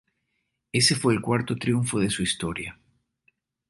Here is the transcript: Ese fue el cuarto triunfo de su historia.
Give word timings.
Ese 0.73 0.95
fue 0.95 1.13
el 1.13 1.21
cuarto 1.21 1.55
triunfo 1.57 1.99
de 1.99 2.09
su 2.09 2.23
historia. 2.23 2.79